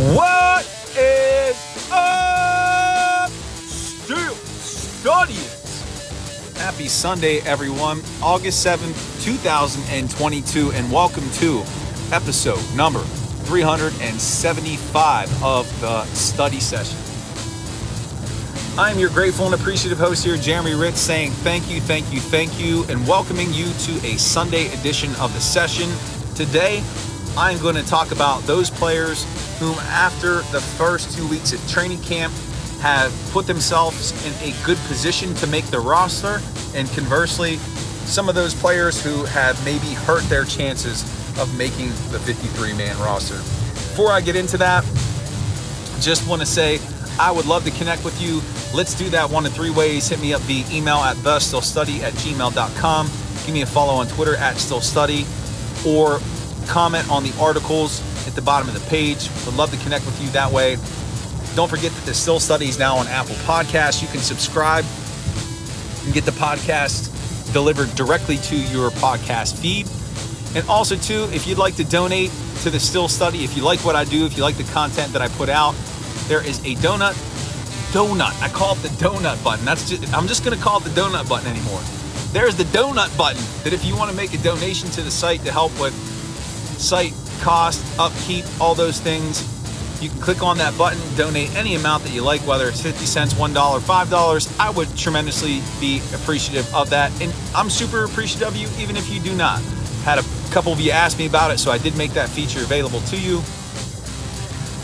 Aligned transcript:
What 0.00 0.64
is 0.96 1.92
up, 1.92 3.28
Steel 3.30 4.32
Studians? 4.32 6.56
Happy 6.56 6.88
Sunday, 6.88 7.40
everyone. 7.40 8.00
August 8.22 8.66
7th, 8.66 9.22
2022, 9.22 10.72
and 10.72 10.90
welcome 10.90 11.28
to 11.32 11.62
episode 12.12 12.64
number 12.74 13.00
375 13.44 15.44
of 15.44 15.80
the 15.82 16.06
study 16.14 16.60
session. 16.60 16.96
I'm 18.78 18.98
your 18.98 19.10
grateful 19.10 19.44
and 19.44 19.54
appreciative 19.54 19.98
host 19.98 20.24
here, 20.24 20.38
Jeremy 20.38 20.72
Ritz, 20.72 20.98
saying 20.98 21.32
thank 21.32 21.70
you, 21.70 21.82
thank 21.82 22.10
you, 22.10 22.20
thank 22.20 22.58
you, 22.58 22.84
and 22.84 23.06
welcoming 23.06 23.52
you 23.52 23.66
to 23.66 24.00
a 24.06 24.16
Sunday 24.16 24.72
edition 24.72 25.14
of 25.16 25.34
the 25.34 25.42
session. 25.42 25.90
Today, 26.34 26.82
I'm 27.36 27.58
going 27.58 27.76
to 27.76 27.86
talk 27.86 28.12
about 28.12 28.42
those 28.42 28.70
players 28.70 29.24
whom, 29.58 29.76
after 29.78 30.36
the 30.52 30.60
first 30.60 31.16
two 31.16 31.26
weeks 31.28 31.52
of 31.52 31.66
training 31.70 32.00
camp, 32.02 32.32
have 32.80 33.12
put 33.32 33.46
themselves 33.46 34.12
in 34.26 34.32
a 34.48 34.54
good 34.64 34.78
position 34.88 35.34
to 35.34 35.46
make 35.46 35.64
the 35.66 35.78
roster, 35.78 36.40
and 36.74 36.88
conversely, 36.90 37.56
some 38.06 38.28
of 38.28 38.34
those 38.34 38.54
players 38.54 39.02
who 39.02 39.24
have 39.24 39.62
maybe 39.64 39.94
hurt 39.94 40.22
their 40.24 40.44
chances 40.44 41.02
of 41.38 41.56
making 41.56 41.88
the 42.10 42.18
53 42.18 42.72
man 42.74 42.98
roster. 42.98 43.36
Before 43.36 44.10
I 44.10 44.20
get 44.20 44.34
into 44.34 44.58
that, 44.58 44.84
just 46.00 46.26
want 46.28 46.40
to 46.40 46.46
say 46.46 46.80
I 47.18 47.30
would 47.30 47.46
love 47.46 47.64
to 47.64 47.70
connect 47.72 48.04
with 48.04 48.20
you. 48.20 48.40
Let's 48.74 48.94
do 48.94 49.08
that 49.10 49.28
one 49.28 49.44
of 49.46 49.52
three 49.52 49.70
ways. 49.70 50.08
Hit 50.08 50.20
me 50.20 50.32
up 50.32 50.40
via 50.42 50.64
email 50.72 50.96
at 50.96 51.16
thesteelstudy 51.18 52.00
at 52.00 52.14
gmail.com. 52.14 53.06
Give 53.44 53.54
me 53.54 53.62
a 53.62 53.66
follow 53.66 53.94
on 53.94 54.06
Twitter 54.08 54.36
at 54.36 54.56
SteelStudy 54.56 55.26
or 55.86 56.20
comment 56.66 57.10
on 57.10 57.22
the 57.22 57.32
articles 57.40 58.00
at 58.26 58.34
the 58.34 58.42
bottom 58.42 58.68
of 58.68 58.74
the 58.74 58.88
page. 58.88 59.28
Would 59.46 59.56
love 59.56 59.70
to 59.70 59.76
connect 59.84 60.06
with 60.06 60.20
you 60.22 60.28
that 60.30 60.50
way. 60.50 60.76
Don't 61.54 61.68
forget 61.68 61.92
that 61.92 62.04
the 62.06 62.14
Steel 62.14 62.40
Study 62.40 62.68
is 62.68 62.78
now 62.78 62.96
on 62.96 63.06
Apple 63.08 63.34
Podcasts. 63.46 64.02
You 64.02 64.08
can 64.08 64.20
subscribe 64.20 64.84
and 66.04 66.14
get 66.14 66.24
the 66.24 66.32
podcast 66.32 67.10
delivered 67.52 67.94
directly 67.94 68.36
to 68.36 68.56
your 68.56 68.90
podcast 68.90 69.56
feed. 69.58 69.88
And 70.56 70.68
also, 70.68 70.96
too, 70.96 71.28
if 71.32 71.46
you'd 71.46 71.58
like 71.58 71.76
to 71.76 71.84
donate 71.84 72.30
to 72.62 72.70
the 72.70 72.80
Steel 72.80 73.08
Study, 73.08 73.44
if 73.44 73.56
you 73.56 73.62
like 73.62 73.84
what 73.84 73.96
I 73.96 74.04
do, 74.04 74.26
if 74.26 74.36
you 74.36 74.42
like 74.42 74.56
the 74.56 74.64
content 74.72 75.12
that 75.12 75.22
I 75.22 75.28
put 75.28 75.48
out, 75.48 75.74
there 76.28 76.44
is 76.46 76.58
a 76.60 76.74
donut 76.76 77.14
donut. 77.92 78.40
I 78.40 78.48
call 78.48 78.74
it 78.74 78.82
the 78.82 78.88
donut 78.88 79.42
button. 79.42 79.64
That's 79.64 79.88
just 79.88 80.14
I'm 80.14 80.28
just 80.28 80.44
gonna 80.44 80.56
call 80.56 80.78
it 80.78 80.84
the 80.84 80.90
donut 80.90 81.28
button 81.28 81.48
anymore. 81.48 81.80
There's 82.32 82.54
the 82.54 82.64
donut 82.64 83.16
button 83.18 83.42
that 83.64 83.72
if 83.72 83.84
you 83.84 83.96
want 83.96 84.10
to 84.10 84.16
make 84.16 84.32
a 84.32 84.38
donation 84.38 84.88
to 84.90 85.02
the 85.02 85.10
site 85.10 85.44
to 85.44 85.52
help 85.52 85.78
with 85.80 85.92
site 86.80 87.14
cost, 87.40 87.84
upkeep, 87.98 88.44
all 88.60 88.74
those 88.74 89.00
things, 89.00 89.46
you 90.02 90.08
can 90.08 90.20
click 90.20 90.42
on 90.42 90.56
that 90.58 90.76
button, 90.78 90.98
donate 91.16 91.54
any 91.54 91.74
amount 91.74 92.04
that 92.04 92.12
you 92.12 92.22
like, 92.22 92.40
whether 92.46 92.68
it's 92.68 92.80
50 92.80 93.04
cents, 93.04 93.34
$1, 93.34 93.52
$5. 93.52 94.58
I 94.58 94.70
would 94.70 94.96
tremendously 94.96 95.60
be 95.78 95.98
appreciative 96.14 96.72
of 96.74 96.88
that. 96.90 97.12
And 97.20 97.34
I'm 97.54 97.68
super 97.68 98.04
appreciative 98.04 98.48
of 98.48 98.56
you, 98.56 98.68
even 98.82 98.96
if 98.96 99.10
you 99.12 99.20
do 99.20 99.34
not. 99.36 99.60
Had 100.04 100.18
a 100.18 100.24
couple 100.50 100.72
of 100.72 100.80
you 100.80 100.90
ask 100.90 101.18
me 101.18 101.26
about 101.26 101.50
it, 101.50 101.58
so 101.58 101.70
I 101.70 101.76
did 101.76 101.96
make 101.98 102.12
that 102.12 102.30
feature 102.30 102.60
available 102.60 103.00
to 103.02 103.20
you. 103.20 103.42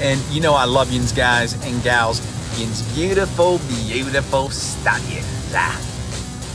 And 0.01 0.21
you 0.31 0.43
know 0.43 0.53
I 0.53 0.65
love 0.65 0.93
yins 0.93 1.12
guys 1.12 1.55
and 1.65 1.83
gals. 1.83 2.21
Yins 2.59 2.83
beautiful, 2.95 3.59
beautiful 3.89 4.51
stallions. 4.51 5.53
Ah. 5.55 5.81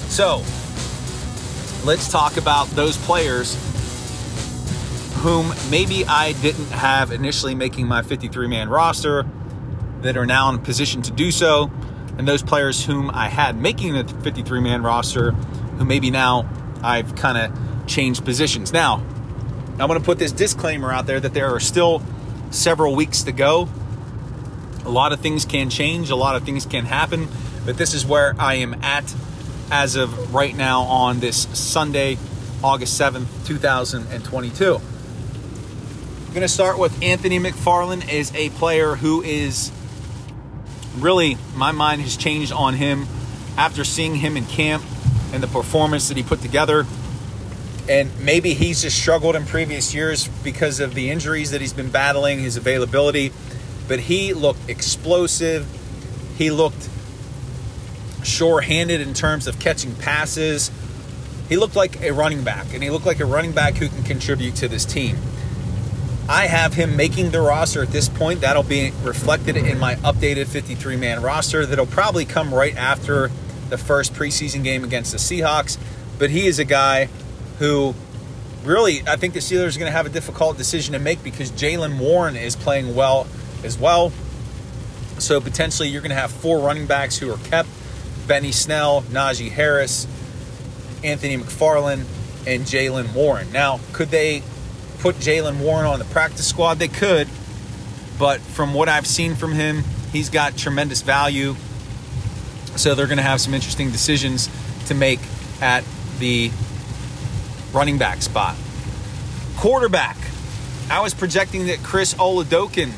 So, 0.07 0.43
let's 1.83 2.11
talk 2.11 2.37
about 2.37 2.67
those 2.69 2.97
players 2.97 3.57
whom 5.21 5.53
maybe 5.69 6.03
I 6.03 6.33
didn't 6.33 6.71
have 6.71 7.11
initially 7.11 7.53
making 7.53 7.87
my 7.87 8.01
53 8.01 8.47
man 8.47 8.69
roster 8.69 9.23
that 10.01 10.17
are 10.17 10.25
now 10.25 10.49
in 10.49 10.57
position 10.57 11.03
to 11.03 11.11
do 11.11 11.29
so, 11.29 11.69
and 12.17 12.27
those 12.27 12.41
players 12.41 12.83
whom 12.83 13.11
I 13.11 13.27
had 13.27 13.55
making 13.55 13.93
the 13.93 14.03
53 14.03 14.61
man 14.61 14.81
roster 14.81 15.31
who 15.31 15.85
maybe 15.85 16.09
now 16.09 16.49
I've 16.81 17.15
kind 17.15 17.37
of 17.37 17.85
changed 17.85 18.25
positions. 18.25 18.73
Now, 18.73 18.95
I'm 19.77 19.87
going 19.87 19.99
to 19.99 20.05
put 20.05 20.17
this 20.17 20.31
disclaimer 20.31 20.91
out 20.91 21.05
there 21.05 21.19
that 21.19 21.35
there 21.35 21.53
are 21.53 21.59
still 21.59 22.01
several 22.49 22.95
weeks 22.95 23.21
to 23.23 23.31
go. 23.31 23.69
A 24.85 24.89
lot 24.89 25.13
of 25.13 25.19
things 25.19 25.45
can 25.45 25.69
change, 25.69 26.09
a 26.09 26.15
lot 26.15 26.35
of 26.35 26.43
things 26.43 26.65
can 26.65 26.85
happen, 26.85 27.27
but 27.63 27.77
this 27.77 27.93
is 27.93 28.07
where 28.07 28.33
I 28.39 28.55
am 28.55 28.83
at 28.83 29.13
as 29.69 29.95
of 29.95 30.33
right 30.33 30.55
now 30.55 30.81
on 30.81 31.19
this 31.19 31.47
Sunday, 31.53 32.17
August 32.63 32.99
7th, 32.99 33.45
2022. 33.45 34.81
I'm 36.31 36.35
going 36.35 36.43
to 36.43 36.47
start 36.47 36.79
with 36.79 37.03
Anthony 37.03 37.39
McFarland 37.39 38.09
is 38.09 38.33
a 38.33 38.51
player 38.51 38.95
who 38.95 39.21
is 39.21 39.69
really 40.97 41.35
my 41.57 41.73
mind 41.73 42.03
has 42.03 42.15
changed 42.15 42.53
on 42.53 42.75
him 42.75 43.05
after 43.57 43.83
seeing 43.83 44.15
him 44.15 44.37
in 44.37 44.45
camp 44.45 44.81
and 45.33 45.43
the 45.43 45.47
performance 45.47 46.07
that 46.07 46.15
he 46.15 46.23
put 46.23 46.41
together. 46.41 46.85
And 47.89 48.17
maybe 48.21 48.53
he's 48.53 48.83
just 48.83 48.97
struggled 48.97 49.35
in 49.35 49.45
previous 49.45 49.93
years 49.93 50.29
because 50.41 50.79
of 50.79 50.93
the 50.93 51.09
injuries 51.09 51.51
that 51.51 51.59
he's 51.59 51.73
been 51.73 51.89
battling, 51.89 52.39
his 52.39 52.55
availability. 52.55 53.33
But 53.89 53.99
he 53.99 54.33
looked 54.33 54.69
explosive. 54.69 55.67
He 56.37 56.49
looked 56.49 56.87
sure 58.23 58.61
handed 58.61 59.01
in 59.01 59.13
terms 59.13 59.47
of 59.47 59.59
catching 59.59 59.95
passes. 59.95 60.71
He 61.49 61.57
looked 61.57 61.75
like 61.75 62.01
a 62.01 62.11
running 62.11 62.45
back, 62.45 62.73
and 62.73 62.81
he 62.81 62.89
looked 62.89 63.05
like 63.05 63.19
a 63.19 63.25
running 63.25 63.51
back 63.51 63.73
who 63.73 63.89
can 63.89 64.03
contribute 64.03 64.55
to 64.55 64.69
this 64.69 64.85
team. 64.85 65.17
I 66.29 66.47
have 66.47 66.73
him 66.73 66.95
making 66.95 67.31
the 67.31 67.41
roster 67.41 67.81
at 67.81 67.89
this 67.89 68.07
point. 68.07 68.41
That'll 68.41 68.63
be 68.63 68.91
reflected 69.03 69.57
in 69.57 69.79
my 69.79 69.95
updated 69.95 70.47
53 70.47 70.95
man 70.95 71.21
roster 71.21 71.65
that'll 71.65 71.85
probably 71.85 72.25
come 72.25 72.53
right 72.53 72.75
after 72.75 73.29
the 73.69 73.77
first 73.77 74.13
preseason 74.13 74.63
game 74.63 74.83
against 74.83 75.11
the 75.11 75.17
Seahawks. 75.17 75.77
But 76.19 76.29
he 76.29 76.47
is 76.47 76.59
a 76.59 76.65
guy 76.65 77.09
who 77.59 77.95
really, 78.63 79.01
I 79.07 79.15
think 79.15 79.33
the 79.33 79.39
Steelers 79.39 79.75
are 79.75 79.79
going 79.79 79.91
to 79.91 79.97
have 79.97 80.05
a 80.05 80.09
difficult 80.09 80.57
decision 80.57 80.93
to 80.93 80.99
make 80.99 81.23
because 81.23 81.51
Jaylen 81.51 81.99
Warren 81.99 82.35
is 82.35 82.55
playing 82.55 82.95
well 82.95 83.27
as 83.63 83.77
well. 83.77 84.11
So 85.17 85.41
potentially 85.41 85.89
you're 85.89 86.01
going 86.01 86.09
to 86.09 86.15
have 86.15 86.31
four 86.31 86.59
running 86.59 86.87
backs 86.87 87.17
who 87.17 87.31
are 87.31 87.37
kept 87.37 87.69
Benny 88.27 88.51
Snell, 88.51 89.01
Najee 89.03 89.51
Harris, 89.51 90.07
Anthony 91.03 91.37
McFarland, 91.37 92.05
and 92.47 92.63
Jaylen 92.63 93.13
Warren. 93.13 93.51
Now, 93.51 93.79
could 93.93 94.09
they 94.09 94.43
put 95.01 95.15
Jaylen 95.15 95.59
Warren 95.59 95.85
on 95.85 95.99
the 95.99 96.05
practice 96.05 96.47
squad, 96.47 96.75
they 96.75 96.87
could. 96.87 97.27
But 98.19 98.39
from 98.39 98.73
what 98.73 98.87
I've 98.87 99.07
seen 99.07 99.35
from 99.35 99.51
him, 99.51 99.83
he's 100.11 100.29
got 100.29 100.55
tremendous 100.55 101.01
value. 101.01 101.55
So 102.75 102.93
they're 102.93 103.07
going 103.07 103.17
to 103.17 103.23
have 103.23 103.41
some 103.41 103.53
interesting 103.53 103.91
decisions 103.91 104.47
to 104.85 104.93
make 104.93 105.19
at 105.59 105.83
the 106.19 106.51
running 107.73 107.97
back 107.97 108.21
spot. 108.21 108.55
Quarterback. 109.57 110.17
I 110.89 111.01
was 111.01 111.13
projecting 111.13 111.67
that 111.67 111.79
Chris 111.79 112.13
Oladokun 112.13 112.91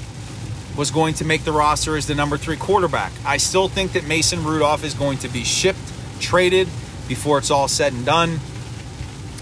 was 0.76 0.92
going 0.92 1.14
to 1.16 1.26
make 1.26 1.44
the 1.44 1.52
roster 1.52 1.96
as 1.96 2.08
the 2.08 2.16
number 2.16 2.38
three 2.38 2.58
quarterback. 2.58 3.12
I 3.26 3.38
still 3.38 3.68
think 3.68 3.94
that 3.94 4.06
Mason 4.06 4.44
Rudolph 4.44 4.84
is 4.84 4.94
going 4.94 5.20
to 5.20 5.30
be 5.30 5.44
shipped, 5.44 5.80
traded 6.20 6.68
before 7.08 7.38
it's 7.38 7.52
all 7.52 7.68
said 7.68 7.94
and 7.94 8.06
done. 8.06 8.40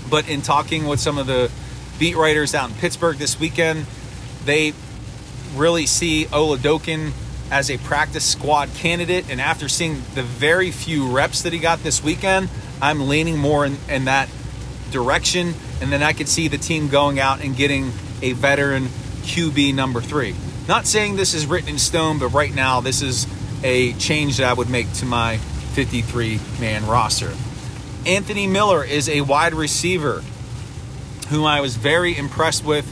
But 0.09 0.29
in 0.29 0.41
talking 0.41 0.85
with 0.85 0.99
some 0.99 1.17
of 1.17 1.27
the 1.27 1.49
beat 2.01 2.15
writers 2.15 2.55
out 2.55 2.67
in 2.67 2.75
Pittsburgh 2.77 3.15
this 3.17 3.39
weekend. 3.39 3.85
They 4.43 4.73
really 5.55 5.85
see 5.85 6.25
Oladokun 6.25 7.11
as 7.51 7.69
a 7.69 7.77
practice 7.77 8.25
squad 8.25 8.73
candidate. 8.73 9.29
And 9.29 9.39
after 9.39 9.69
seeing 9.69 10.01
the 10.15 10.23
very 10.23 10.71
few 10.71 11.11
reps 11.11 11.43
that 11.43 11.53
he 11.53 11.59
got 11.59 11.83
this 11.83 12.03
weekend, 12.03 12.49
I'm 12.81 13.07
leaning 13.07 13.37
more 13.37 13.67
in, 13.67 13.77
in 13.87 14.05
that 14.05 14.29
direction. 14.89 15.53
And 15.79 15.91
then 15.91 16.01
I 16.01 16.13
could 16.13 16.27
see 16.27 16.47
the 16.47 16.57
team 16.57 16.87
going 16.87 17.19
out 17.19 17.43
and 17.43 17.55
getting 17.55 17.91
a 18.23 18.33
veteran 18.33 18.85
QB 18.85 19.75
number 19.75 20.01
three. 20.01 20.33
Not 20.67 20.87
saying 20.87 21.17
this 21.17 21.35
is 21.35 21.45
written 21.45 21.69
in 21.69 21.77
stone, 21.77 22.17
but 22.17 22.29
right 22.29 22.53
now 22.53 22.81
this 22.81 23.03
is 23.03 23.27
a 23.63 23.93
change 23.93 24.37
that 24.37 24.49
I 24.49 24.53
would 24.53 24.71
make 24.71 24.91
to 24.93 25.05
my 25.05 25.37
53 25.37 26.39
man 26.59 26.83
roster. 26.87 27.31
Anthony 28.07 28.47
Miller 28.47 28.83
is 28.83 29.07
a 29.07 29.21
wide 29.21 29.53
receiver 29.53 30.23
whom 31.31 31.45
I 31.45 31.61
was 31.61 31.77
very 31.77 32.15
impressed 32.15 32.65
with 32.65 32.85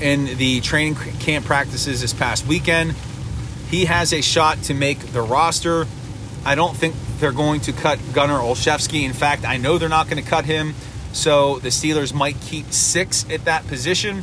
in 0.00 0.36
the 0.36 0.60
training 0.60 0.94
camp 0.94 1.46
practices 1.46 2.02
this 2.02 2.12
past 2.12 2.46
weekend. 2.46 2.92
He 3.70 3.86
has 3.86 4.12
a 4.12 4.20
shot 4.20 4.62
to 4.64 4.74
make 4.74 4.98
the 4.98 5.22
roster. 5.22 5.86
I 6.44 6.54
don't 6.54 6.76
think 6.76 6.94
they're 7.18 7.32
going 7.32 7.62
to 7.62 7.72
cut 7.72 7.98
Gunnar 8.12 8.38
Olszewski. 8.38 9.04
In 9.04 9.14
fact, 9.14 9.46
I 9.46 9.56
know 9.56 9.78
they're 9.78 9.88
not 9.88 10.08
going 10.08 10.22
to 10.22 10.28
cut 10.28 10.44
him. 10.44 10.74
So 11.12 11.58
the 11.60 11.70
Steelers 11.70 12.12
might 12.12 12.38
keep 12.42 12.72
six 12.72 13.24
at 13.30 13.46
that 13.46 13.66
position. 13.66 14.22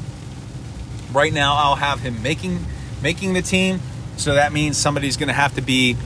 Right 1.11 1.33
now, 1.33 1.55
I'll 1.55 1.75
have 1.75 2.01
him 2.01 2.21
making 2.21 2.63
making 3.01 3.33
the 3.33 3.41
team. 3.41 3.79
So 4.17 4.35
that 4.35 4.53
means 4.53 4.77
somebody's 4.77 5.17
going 5.17 5.29
to 5.29 5.33
have 5.33 5.55
to 5.55 5.61
be 5.61 5.97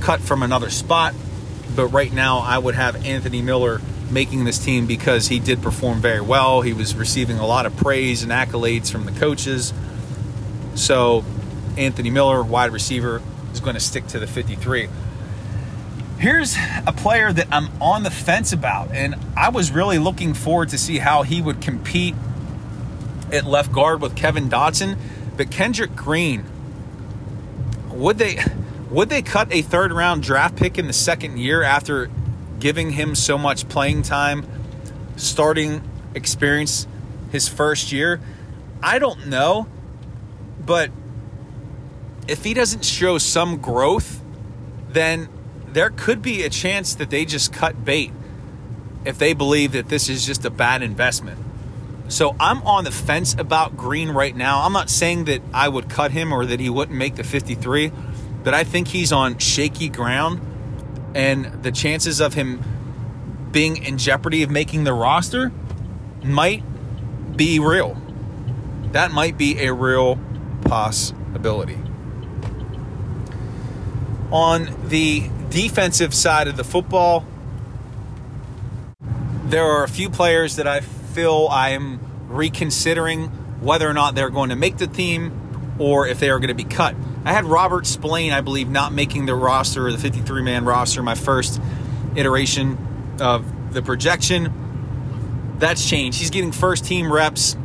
cut 0.00 0.20
from 0.20 0.42
another 0.42 0.70
spot. 0.70 1.14
But 1.76 1.88
right 1.88 2.12
now, 2.12 2.38
I 2.38 2.56
would 2.56 2.74
have 2.74 3.04
Anthony 3.04 3.42
Miller 3.42 3.82
making 4.10 4.44
this 4.44 4.58
team 4.58 4.86
because 4.86 5.28
he 5.28 5.38
did 5.38 5.62
perform 5.62 6.00
very 6.00 6.20
well. 6.20 6.62
He 6.62 6.72
was 6.72 6.94
receiving 6.94 7.38
a 7.38 7.46
lot 7.46 7.66
of 7.66 7.76
praise 7.76 8.22
and 8.22 8.32
accolades 8.32 8.90
from 8.90 9.04
the 9.04 9.12
coaches. 9.12 9.72
So, 10.74 11.24
Anthony 11.76 12.10
Miller, 12.10 12.42
wide 12.42 12.72
receiver, 12.72 13.22
is 13.52 13.60
going 13.60 13.74
to 13.74 13.80
stick 13.80 14.06
to 14.08 14.18
the 14.18 14.26
53. 14.26 14.88
Here's 16.18 16.56
a 16.86 16.92
player 16.92 17.32
that 17.32 17.48
I'm 17.50 17.70
on 17.80 18.02
the 18.02 18.10
fence 18.10 18.52
about, 18.52 18.92
and 18.92 19.14
I 19.36 19.48
was 19.48 19.70
really 19.70 19.98
looking 19.98 20.34
forward 20.34 20.68
to 20.70 20.78
see 20.78 20.98
how 20.98 21.22
he 21.22 21.40
would 21.40 21.60
compete 21.60 22.14
at 23.32 23.46
left 23.46 23.72
guard 23.72 24.02
with 24.02 24.16
Kevin 24.16 24.50
Dotson. 24.50 24.98
But 25.36 25.50
Kendrick 25.50 25.96
Green, 25.96 26.44
would 27.88 28.18
they 28.18 28.42
would 28.90 29.08
they 29.08 29.22
cut 29.22 29.48
a 29.50 29.62
third 29.62 29.92
round 29.92 30.22
draft 30.22 30.56
pick 30.56 30.78
in 30.78 30.86
the 30.86 30.92
second 30.92 31.38
year 31.38 31.62
after 31.62 32.10
giving 32.60 32.90
him 32.90 33.14
so 33.14 33.36
much 33.36 33.68
playing 33.68 34.02
time, 34.02 34.46
starting 35.16 35.82
experience 36.14 36.86
his 37.32 37.48
first 37.48 37.90
year? 37.90 38.20
I 38.82 38.98
don't 38.98 39.26
know, 39.26 39.66
but 40.64 40.90
if 42.28 42.44
he 42.44 42.54
doesn't 42.54 42.84
show 42.84 43.18
some 43.18 43.58
growth, 43.58 44.22
then 44.88 45.28
there 45.72 45.90
could 45.90 46.22
be 46.22 46.42
a 46.42 46.50
chance 46.50 46.94
that 46.94 47.10
they 47.10 47.24
just 47.24 47.52
cut 47.52 47.84
bait 47.84 48.12
if 49.04 49.18
they 49.18 49.32
believe 49.32 49.72
that 49.72 49.88
this 49.88 50.08
is 50.08 50.24
just 50.26 50.44
a 50.44 50.50
bad 50.50 50.82
investment. 50.82 51.38
So 52.08 52.34
I'm 52.40 52.62
on 52.62 52.84
the 52.84 52.90
fence 52.90 53.34
about 53.38 53.76
Green 53.76 54.10
right 54.10 54.34
now. 54.34 54.62
I'm 54.62 54.72
not 54.72 54.90
saying 54.90 55.26
that 55.26 55.42
I 55.54 55.68
would 55.68 55.88
cut 55.88 56.10
him 56.10 56.32
or 56.32 56.44
that 56.44 56.58
he 56.58 56.68
wouldn't 56.68 56.98
make 56.98 57.14
the 57.14 57.24
53, 57.24 57.92
but 58.42 58.52
I 58.52 58.64
think 58.64 58.88
he's 58.88 59.12
on 59.12 59.38
shaky 59.38 59.88
ground 59.88 60.40
and 61.14 61.62
the 61.62 61.72
chances 61.72 62.20
of 62.20 62.34
him 62.34 62.62
being 63.50 63.82
in 63.82 63.98
jeopardy 63.98 64.42
of 64.42 64.50
making 64.50 64.84
the 64.84 64.92
roster 64.92 65.52
might 66.22 66.62
be 67.36 67.58
real. 67.58 67.96
That 68.92 69.12
might 69.12 69.36
be 69.38 69.60
a 69.60 69.72
real 69.72 70.18
possibility. 70.62 71.78
On 74.30 74.88
the 74.88 75.28
defensive 75.48 76.14
side 76.14 76.46
of 76.46 76.56
the 76.56 76.64
football, 76.64 77.24
there 79.44 79.64
are 79.64 79.82
a 79.82 79.88
few 79.88 80.08
players 80.08 80.56
that 80.56 80.68
I 80.68 80.80
feel 80.80 81.48
I 81.50 81.70
am 81.70 81.98
reconsidering 82.28 83.26
whether 83.60 83.88
or 83.88 83.92
not 83.92 84.14
they're 84.14 84.30
going 84.30 84.50
to 84.50 84.56
make 84.56 84.78
the 84.78 84.86
team 84.86 85.76
or 85.78 86.06
if 86.06 86.20
they 86.20 86.30
are 86.30 86.38
going 86.38 86.48
to 86.48 86.54
be 86.54 86.64
cut. 86.64 86.94
I 87.24 87.32
had 87.32 87.44
Robert 87.44 87.86
Spillane, 87.86 88.32
I 88.32 88.40
believe, 88.40 88.68
not 88.68 88.92
making 88.92 89.26
the 89.26 89.34
roster, 89.34 89.90
the 89.90 89.98
53 89.98 90.42
man 90.42 90.64
roster, 90.64 91.02
my 91.02 91.14
first 91.14 91.60
iteration 92.16 93.16
of 93.20 93.72
the 93.72 93.82
projection. 93.82 95.56
That's 95.58 95.88
changed. 95.88 96.18
He's 96.18 96.30
getting 96.30 96.52
first 96.52 96.84
team 96.84 97.12
reps. 97.12 97.56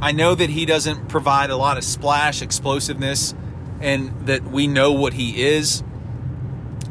I 0.00 0.12
know 0.12 0.34
that 0.34 0.50
he 0.50 0.66
doesn't 0.66 1.08
provide 1.08 1.50
a 1.50 1.56
lot 1.56 1.78
of 1.78 1.84
splash 1.84 2.42
explosiveness 2.42 3.34
and 3.80 4.26
that 4.26 4.42
we 4.42 4.66
know 4.66 4.92
what 4.92 5.12
he 5.12 5.42
is 5.42 5.84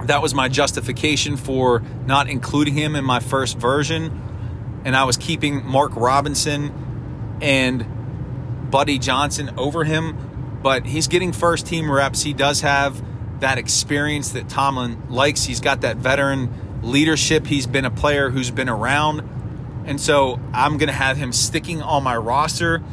that 0.06 0.22
was 0.22 0.34
my 0.34 0.50
justification 0.50 1.38
for 1.38 1.82
not 2.06 2.30
including 2.30 2.74
him 2.74 2.96
in 2.96 3.04
my 3.04 3.20
first 3.20 3.58
version. 3.58 4.82
And 4.84 4.96
I 4.96 5.04
was 5.04 5.18
keeping 5.18 5.66
Mark 5.66 5.96
Robinson 5.96 7.38
and 7.42 8.70
Buddy 8.72 8.98
Johnson 8.98 9.52
over 9.58 9.84
him. 9.84 10.18
But 10.62 10.86
he's 10.86 11.08
getting 11.08 11.32
first 11.32 11.66
team 11.66 11.92
reps. 11.92 12.22
He 12.22 12.34
does 12.34 12.62
have 12.62 13.02
that 13.40 13.58
experience 13.58 14.32
that 14.32 14.48
Tomlin 14.50 15.10
likes. 15.10 15.44
He's 15.44 15.60
got 15.60 15.82
that 15.82 15.98
veteran 15.98 16.80
leadership. 16.84 17.48
He's 17.48 17.68
been 17.68 17.86
a 17.86 17.92
player 17.92 18.30
who's 18.30 18.52
been 18.52 18.70
around. 18.70 19.28
And 19.86 20.00
so 20.00 20.40
I'm 20.54 20.78
going 20.78 20.88
to 20.88 20.94
have 20.94 21.18
him 21.18 21.34
sticking 21.34 21.82
on 21.82 22.04
my 22.04 22.16
roster. 22.16 22.84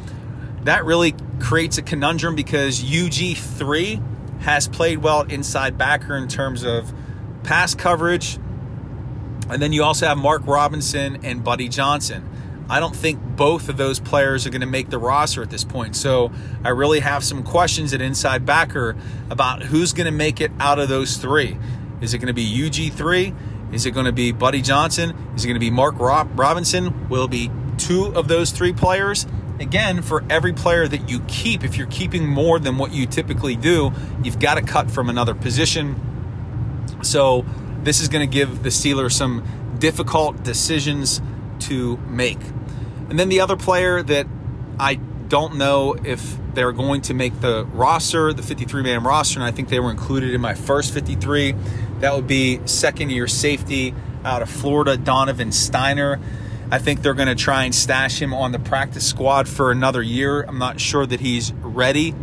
That 0.63 0.85
really 0.85 1.13
creates 1.39 1.77
a 1.77 1.81
conundrum 1.81 2.35
because 2.35 2.81
UG3 2.81 4.41
has 4.41 4.67
played 4.67 4.99
well 4.99 5.21
inside 5.21 5.77
backer 5.77 6.15
in 6.15 6.27
terms 6.27 6.63
of 6.63 6.91
pass 7.43 7.75
coverage. 7.75 8.35
And 9.49 9.61
then 9.61 9.73
you 9.73 9.83
also 9.83 10.07
have 10.07 10.17
Mark 10.17 10.45
Robinson 10.45 11.23
and 11.23 11.43
Buddy 11.43 11.69
Johnson. 11.69 12.27
I 12.69 12.79
don't 12.79 12.95
think 12.95 13.19
both 13.19 13.69
of 13.69 13.77
those 13.77 13.99
players 13.99 14.45
are 14.45 14.49
going 14.49 14.61
to 14.61 14.67
make 14.67 14.89
the 14.89 14.99
roster 14.99 15.41
at 15.41 15.49
this 15.49 15.63
point. 15.63 15.95
So 15.95 16.31
I 16.63 16.69
really 16.69 16.99
have 16.99 17.23
some 17.23 17.43
questions 17.43 17.93
at 17.93 18.01
inside 18.01 18.45
backer 18.45 18.95
about 19.29 19.63
who's 19.63 19.93
going 19.93 20.05
to 20.05 20.11
make 20.11 20.39
it 20.39 20.51
out 20.59 20.79
of 20.79 20.89
those 20.89 21.17
three. 21.17 21.57
Is 22.01 22.13
it 22.13 22.19
going 22.19 22.27
to 22.27 22.33
be 22.33 22.45
UG3? 22.45 23.73
Is 23.73 23.85
it 23.85 23.91
going 23.91 24.05
to 24.05 24.11
be 24.11 24.31
Buddy 24.31 24.61
Johnson? 24.61 25.15
Is 25.35 25.43
it 25.43 25.47
going 25.47 25.55
to 25.55 25.59
be 25.59 25.71
Mark 25.71 25.95
Robinson? 25.97 27.09
Will 27.09 27.27
be 27.27 27.51
two 27.77 28.05
of 28.15 28.27
those 28.27 28.51
three 28.51 28.73
players? 28.73 29.25
Again, 29.59 30.01
for 30.01 30.23
every 30.29 30.53
player 30.53 30.87
that 30.87 31.09
you 31.09 31.19
keep, 31.27 31.63
if 31.63 31.77
you're 31.77 31.87
keeping 31.87 32.25
more 32.25 32.59
than 32.59 32.77
what 32.77 32.93
you 32.93 33.05
typically 33.05 33.55
do, 33.55 33.91
you've 34.23 34.39
got 34.39 34.55
to 34.55 34.61
cut 34.61 34.89
from 34.89 35.09
another 35.09 35.35
position 35.35 35.99
so 37.01 37.45
this 37.83 38.01
is 38.01 38.07
going 38.09 38.27
to 38.27 38.31
give 38.33 38.63
the 38.63 38.69
Steelers 38.69 39.13
some 39.13 39.75
difficult 39.79 40.43
decisions 40.43 41.21
to 41.59 41.97
make. 42.07 42.39
And 43.09 43.17
then 43.17 43.29
the 43.29 43.41
other 43.41 43.57
player 43.57 44.03
that 44.03 44.27
I 44.79 44.95
don't 44.95 45.55
know 45.55 45.95
if 46.03 46.37
they're 46.53 46.71
going 46.71 47.01
to 47.01 47.13
make 47.13 47.39
the 47.41 47.65
roster, 47.65 48.33
the 48.33 48.43
53 48.43 48.83
man 48.83 49.03
roster, 49.03 49.39
and 49.39 49.45
I 49.45 49.51
think 49.51 49.69
they 49.69 49.79
were 49.79 49.91
included 49.91 50.33
in 50.33 50.41
my 50.41 50.53
first 50.53 50.93
53. 50.93 51.55
That 51.99 52.15
would 52.15 52.27
be 52.27 52.59
second 52.65 53.11
year 53.11 53.27
safety 53.27 53.93
out 54.23 54.41
of 54.41 54.49
Florida, 54.49 54.97
Donovan 54.97 55.49
Stiner. 55.49 56.19
I 56.71 56.77
think 56.77 57.01
they're 57.01 57.13
going 57.13 57.29
to 57.29 57.35
try 57.35 57.63
and 57.63 57.73
stash 57.73 58.21
him 58.21 58.33
on 58.33 58.51
the 58.51 58.59
practice 58.59 59.07
squad 59.07 59.47
for 59.47 59.71
another 59.71 60.03
year. 60.03 60.43
I'm 60.43 60.59
not 60.59 60.79
sure 60.79 61.05
that 61.05 61.19
he's 61.19 61.51
ready 61.53 62.13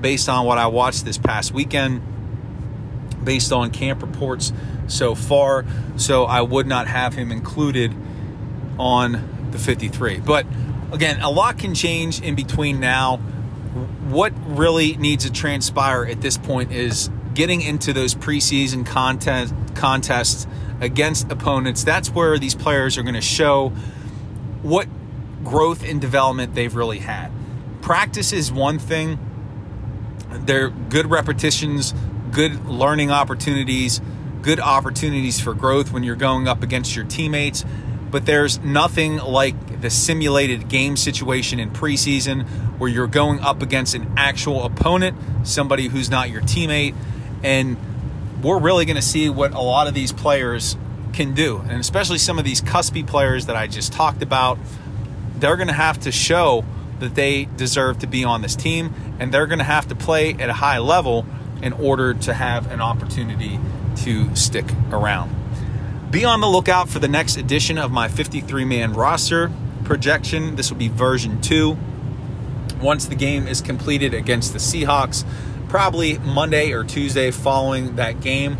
based 0.00 0.28
on 0.28 0.46
what 0.46 0.58
I 0.58 0.68
watched 0.68 1.04
this 1.04 1.18
past 1.18 1.52
weekend 1.52 2.02
based 3.24 3.52
on 3.52 3.70
camp 3.70 4.02
reports 4.02 4.52
so 4.86 5.14
far. 5.14 5.64
So 5.96 6.24
I 6.24 6.40
would 6.42 6.66
not 6.66 6.86
have 6.86 7.14
him 7.14 7.32
included 7.32 7.92
on 8.78 9.35
the 9.56 9.64
53. 9.64 10.20
But 10.20 10.46
again, 10.92 11.20
a 11.20 11.30
lot 11.30 11.58
can 11.58 11.74
change 11.74 12.20
in 12.20 12.34
between 12.34 12.80
now. 12.80 13.18
What 14.08 14.32
really 14.46 14.96
needs 14.96 15.24
to 15.24 15.32
transpire 15.32 16.04
at 16.04 16.20
this 16.20 16.38
point 16.38 16.72
is 16.72 17.10
getting 17.34 17.60
into 17.60 17.92
those 17.92 18.14
preseason 18.14 18.86
content 18.86 19.52
contests 19.74 20.46
against 20.80 21.30
opponents. 21.30 21.84
That's 21.84 22.08
where 22.10 22.38
these 22.38 22.54
players 22.54 22.96
are 22.96 23.02
going 23.02 23.14
to 23.14 23.20
show 23.20 23.70
what 24.62 24.88
growth 25.44 25.84
and 25.84 26.00
development 26.00 26.54
they've 26.54 26.74
really 26.74 26.98
had. 26.98 27.30
Practice 27.82 28.32
is 28.32 28.50
one 28.50 28.78
thing. 28.78 29.18
They're 30.30 30.70
good 30.70 31.10
repetitions 31.10 31.94
good 32.36 32.66
learning 32.66 33.10
opportunities, 33.10 34.00
good 34.42 34.60
opportunities 34.60 35.40
for 35.40 35.54
growth 35.54 35.90
when 35.90 36.02
you're 36.02 36.16
going 36.16 36.46
up 36.46 36.62
against 36.62 36.94
your 36.94 37.06
teammates. 37.06 37.64
But 38.10 38.26
there's 38.26 38.58
nothing 38.60 39.16
like 39.16 39.80
the 39.80 39.90
simulated 39.90 40.68
game 40.68 40.96
situation 40.96 41.58
in 41.58 41.70
preseason 41.70 42.46
where 42.78 42.88
you're 42.88 43.06
going 43.06 43.40
up 43.40 43.62
against 43.62 43.94
an 43.94 44.12
actual 44.16 44.64
opponent, 44.64 45.16
somebody 45.44 45.88
who's 45.88 46.08
not 46.10 46.30
your 46.30 46.42
teammate. 46.42 46.94
And 47.42 47.76
we're 48.42 48.58
really 48.58 48.84
going 48.84 48.96
to 48.96 49.02
see 49.02 49.28
what 49.28 49.52
a 49.52 49.60
lot 49.60 49.88
of 49.88 49.94
these 49.94 50.12
players 50.12 50.76
can 51.12 51.34
do. 51.34 51.58
And 51.58 51.80
especially 51.80 52.18
some 52.18 52.38
of 52.38 52.44
these 52.44 52.60
cuspy 52.60 53.06
players 53.06 53.46
that 53.46 53.56
I 53.56 53.66
just 53.66 53.92
talked 53.92 54.22
about, 54.22 54.58
they're 55.38 55.56
going 55.56 55.68
to 55.68 55.74
have 55.74 56.00
to 56.00 56.12
show 56.12 56.64
that 57.00 57.14
they 57.14 57.46
deserve 57.56 57.98
to 58.00 58.06
be 58.06 58.24
on 58.24 58.42
this 58.42 58.56
team 58.56 58.94
and 59.18 59.32
they're 59.32 59.46
going 59.46 59.58
to 59.58 59.64
have 59.64 59.88
to 59.88 59.94
play 59.94 60.34
at 60.34 60.48
a 60.48 60.54
high 60.54 60.78
level 60.78 61.26
in 61.62 61.72
order 61.72 62.14
to 62.14 62.34
have 62.34 62.70
an 62.70 62.80
opportunity 62.80 63.58
to 63.96 64.34
stick 64.36 64.66
around. 64.90 65.34
Be 66.10 66.24
on 66.24 66.40
the 66.40 66.46
lookout 66.46 66.88
for 66.88 67.00
the 67.00 67.08
next 67.08 67.36
edition 67.36 67.78
of 67.78 67.90
my 67.90 68.06
53 68.06 68.64
man 68.64 68.92
roster 68.92 69.50
projection. 69.84 70.54
This 70.54 70.70
will 70.70 70.78
be 70.78 70.88
version 70.88 71.40
2. 71.40 71.76
Once 72.80 73.06
the 73.06 73.16
game 73.16 73.48
is 73.48 73.60
completed 73.60 74.14
against 74.14 74.52
the 74.52 74.60
Seahawks, 74.60 75.24
probably 75.68 76.18
Monday 76.18 76.72
or 76.72 76.84
Tuesday 76.84 77.32
following 77.32 77.96
that 77.96 78.20
game, 78.20 78.56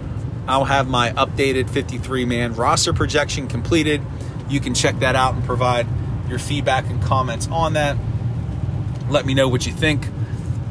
I'll 0.49 0.65
have 0.65 0.89
my 0.89 1.13
updated 1.13 1.71
53 1.71 2.25
man 2.25 2.55
roster 2.55 2.93
projection 2.93 3.47
completed. 3.47 4.03
You 4.49 4.59
can 4.59 4.75
check 4.75 4.99
that 4.99 5.15
out 5.15 5.35
and 5.35 5.45
provide 5.45 5.87
your 6.29 6.41
feedback 6.41 6.91
and 6.91 7.01
comments 7.01 7.47
on 7.47 7.75
that. 7.75 7.97
Let 9.09 9.25
me 9.25 9.35
know 9.35 9.49
what 9.49 9.67
you 9.67 9.73
think. 9.73 10.09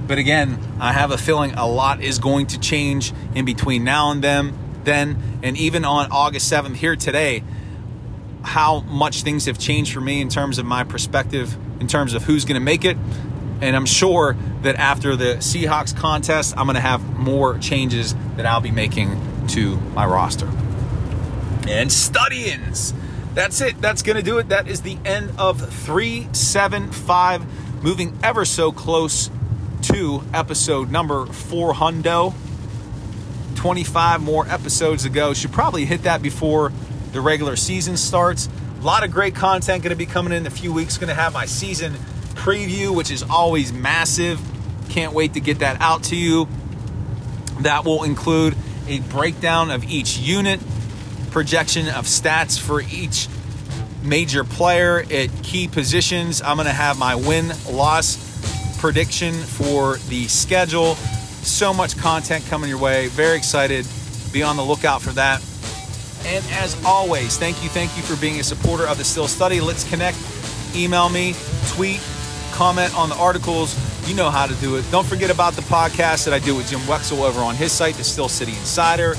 But 0.08 0.18
again, 0.18 0.60
I 0.82 0.92
have 0.92 1.12
a 1.12 1.18
feeling 1.18 1.54
a 1.54 1.66
lot 1.66 2.02
is 2.02 2.20
going 2.20 2.48
to 2.48 2.60
change 2.60 3.14
in 3.34 3.46
between 3.46 3.86
now 3.86 4.12
and 4.12 4.22
then, 4.22 4.54
then, 4.86 5.40
and 5.44 5.58
even 5.58 5.86
on 5.86 6.12
August 6.12 6.52
7th 6.52 6.76
here 6.76 6.96
today, 6.96 7.44
how 8.44 8.82
much 8.82 9.24
things 9.24 9.46
have 9.46 9.58
changed 9.58 9.94
for 9.94 10.02
me 10.02 10.22
in 10.22 10.30
terms 10.30 10.60
of 10.60 10.66
my 10.66 10.84
perspective, 10.84 11.58
in 11.80 11.88
terms 11.88 12.14
of 12.14 12.24
who's 12.24 12.46
going 12.46 12.60
to 12.60 12.64
make 12.64 12.86
it. 12.86 12.98
And 13.62 13.76
I'm 13.76 13.86
sure 13.86 14.36
that 14.62 14.76
after 14.76 15.16
the 15.16 15.38
Seahawks 15.38 15.96
contest, 15.96 16.56
I'm 16.58 16.66
going 16.66 16.76
to 16.76 16.82
have 16.82 17.18
more 17.18 17.58
changes 17.58 18.16
that 18.36 18.46
I'll 18.46 18.62
be 18.62 18.72
making 18.72 19.20
to 19.50 19.78
my 19.94 20.06
roster. 20.06 20.50
And 21.68 21.92
Studians. 21.92 22.94
That's 23.34 23.60
it. 23.62 23.82
That's 23.82 24.02
going 24.02 24.18
to 24.18 24.24
do 24.24 24.38
it. 24.38 24.50
That 24.50 24.68
is 24.68 24.82
the 24.82 24.98
end 25.04 25.32
of 25.38 25.60
375. 25.60 27.84
Moving 27.84 28.18
ever 28.24 28.46
so 28.46 28.72
close 28.72 29.30
to 29.84 30.24
episode 30.34 30.92
number 30.92 31.26
400. 31.26 32.34
25 33.66 34.22
more 34.22 34.48
episodes 34.48 35.02
to 35.02 35.10
go. 35.10 35.34
Should 35.34 35.52
probably 35.52 35.86
hit 35.86 36.04
that 36.04 36.22
before 36.22 36.72
the 37.14 37.20
regular 37.20 37.56
season 37.56 37.98
starts. 37.98 38.48
A 38.80 38.84
lot 38.84 39.04
of 39.04 39.10
great 39.10 39.34
content 39.34 39.82
going 39.82 39.90
to 39.90 39.96
be 39.96 40.06
coming 40.06 40.34
in 40.34 40.46
a 40.46 40.52
few 40.52 40.72
weeks. 40.72 41.00
Going 41.00 41.08
to 41.08 41.16
have 41.16 41.34
my 41.34 41.48
season 41.48 41.94
preview, 42.36 42.96
which 42.96 43.10
is 43.10 43.24
always 43.24 43.74
massive. 43.74 44.40
Can't 44.90 45.14
wait 45.14 45.34
to 45.34 45.40
get 45.40 45.60
that 45.60 45.82
out 45.82 46.04
to 46.04 46.16
you. 46.16 46.48
That 47.62 47.86
will 47.86 48.04
include 48.04 48.56
a 48.88 49.00
breakdown 49.00 49.72
of 49.72 49.84
each 49.86 50.20
unit, 50.20 50.60
projection 51.32 51.88
of 51.88 52.06
stats 52.06 52.60
for 52.60 52.82
each 52.82 53.28
major 54.04 54.44
player 54.44 55.04
at 55.12 55.30
key 55.42 55.68
positions. 55.68 56.44
I'm 56.44 56.58
going 56.58 56.68
to 56.68 56.72
have 56.72 57.00
my 57.00 57.16
win 57.16 57.52
loss 57.68 58.78
prediction 58.78 59.34
for 59.34 59.96
the 60.08 60.28
schedule. 60.28 60.98
So 61.46 61.74
much 61.74 61.96
content 61.96 62.44
coming 62.48 62.70
your 62.70 62.80
way. 62.80 63.08
Very 63.10 63.38
excited. 63.38 63.88
Be 64.34 64.42
on 64.42 64.58
the 64.58 64.64
lookout 64.64 65.02
for 65.02 65.12
that. 65.12 65.42
And 66.26 66.44
as 66.54 66.76
always, 66.84 67.38
thank 67.38 67.64
you, 67.64 67.70
thank 67.70 67.96
you 67.96 68.02
for 68.02 68.20
being 68.20 68.40
a 68.40 68.44
supporter 68.44 68.88
of 68.88 68.98
the 68.98 69.04
Steel 69.04 69.28
Study. 69.28 69.62
Let's 69.62 69.88
connect. 69.88 70.18
Email 70.76 71.08
me, 71.08 71.36
tweet, 71.68 72.02
comment 72.52 72.98
on 72.98 73.10
the 73.10 73.16
articles. 73.16 73.78
You 74.10 74.16
know 74.16 74.32
how 74.32 74.48
to 74.48 74.56
do 74.56 74.76
it. 74.76 74.86
Don't 74.92 75.06
forget 75.06 75.30
about 75.30 75.54
the 75.54 75.62
podcast 75.62 76.26
that 76.26 76.34
I 76.34 76.40
do 76.40 76.56
with 76.56 76.68
Jim 76.68 76.80
Wexell 76.82 77.22
over 77.22 77.40
on 77.42 77.56
his 77.56 77.72
site, 77.72 77.94
The 77.96 78.04
Steel 78.04 78.28
City 78.28 78.54
Insider. 78.54 79.16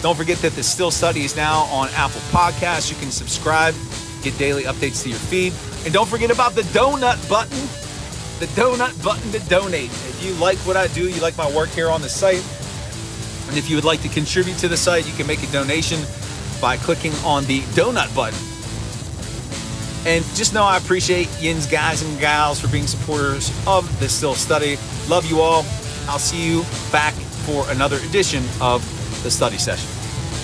Don't 0.00 0.16
forget 0.16 0.38
that 0.38 0.52
the 0.52 0.62
Steel 0.62 0.92
Study 0.92 1.24
is 1.24 1.34
now 1.34 1.62
on 1.64 1.88
Apple 1.94 2.20
Podcasts. 2.30 2.88
You 2.88 2.96
can 2.96 3.10
subscribe, 3.10 3.74
get 4.22 4.38
daily 4.38 4.62
updates 4.62 5.02
to 5.02 5.08
your 5.08 5.18
feed. 5.18 5.52
And 5.84 5.92
don't 5.92 6.08
forget 6.08 6.30
about 6.30 6.54
the 6.54 6.62
donut 6.62 7.28
button. 7.28 7.58
The 8.40 8.46
donut 8.60 9.02
button 9.02 9.30
to 9.32 9.38
donate. 9.48 9.90
If 9.90 10.24
you 10.24 10.32
like 10.34 10.58
what 10.58 10.76
I 10.76 10.88
do, 10.88 11.08
you 11.08 11.20
like 11.20 11.36
my 11.36 11.50
work 11.54 11.70
here 11.70 11.88
on 11.88 12.02
the 12.02 12.08
site, 12.08 12.44
and 13.48 13.56
if 13.56 13.68
you 13.70 13.76
would 13.76 13.84
like 13.84 14.02
to 14.02 14.08
contribute 14.08 14.58
to 14.58 14.68
the 14.68 14.76
site, 14.76 15.06
you 15.06 15.12
can 15.14 15.26
make 15.26 15.42
a 15.42 15.46
donation 15.52 16.00
by 16.60 16.76
clicking 16.76 17.12
on 17.24 17.44
the 17.44 17.60
donut 17.76 18.14
button. 18.14 18.38
And 20.06 20.24
just 20.34 20.52
know 20.52 20.64
I 20.64 20.76
appreciate 20.76 21.28
Yin's 21.40 21.66
guys 21.66 22.02
and 22.02 22.18
gals 22.20 22.60
for 22.60 22.68
being 22.68 22.86
supporters 22.86 23.50
of 23.66 23.88
the 24.00 24.08
Steel 24.08 24.34
Study. 24.34 24.76
Love 25.08 25.24
you 25.26 25.40
all. 25.40 25.64
I'll 26.08 26.18
see 26.18 26.46
you 26.46 26.64
back 26.92 27.14
for 27.46 27.68
another 27.70 27.96
edition 28.08 28.44
of 28.60 28.82
the 29.22 29.30
study 29.30 29.58
session. 29.58 29.88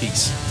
Peace. 0.01 0.50